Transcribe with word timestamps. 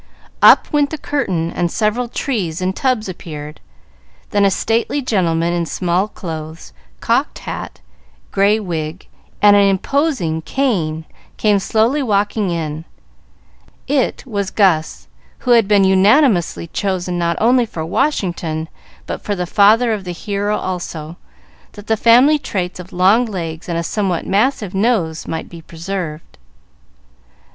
Up 0.41 0.73
went 0.73 0.89
the 0.89 0.97
curtain 0.97 1.51
and 1.51 1.71
several 1.71 2.07
trees 2.07 2.59
in 2.59 2.73
tubs 2.73 3.07
appeared, 3.07 3.59
then 4.31 4.43
a 4.43 4.49
stately 4.49 4.99
gentleman 4.99 5.53
in 5.53 5.67
small 5.67 6.07
clothes, 6.07 6.73
cocked 7.01 7.37
hat, 7.37 7.81
gray 8.31 8.59
wig, 8.59 9.05
and 9.43 9.55
an 9.55 9.67
imposing 9.69 10.41
cane, 10.41 11.05
came 11.37 11.59
slowly 11.59 12.01
walking 12.01 12.49
in. 12.49 12.83
It 13.87 14.25
was 14.25 14.49
Gus, 14.49 15.07
who 15.37 15.51
had 15.51 15.67
been 15.67 15.83
unanimously 15.83 16.65
chosen 16.65 17.19
not 17.19 17.37
only 17.39 17.67
for 17.67 17.85
Washington 17.85 18.69
but 19.05 19.21
for 19.21 19.35
the 19.35 19.45
father 19.45 19.93
of 19.93 20.03
the 20.03 20.13
hero 20.13 20.57
also, 20.57 21.15
that 21.73 21.85
the 21.85 21.95
family 21.95 22.39
traits 22.39 22.79
of 22.79 22.91
long 22.91 23.23
legs 23.27 23.69
and 23.69 23.77
a 23.77 23.83
somewhat 23.83 24.25
massive 24.25 24.73
nose 24.73 25.27
might 25.27 25.47
be 25.47 25.61
preserved. 25.61 26.39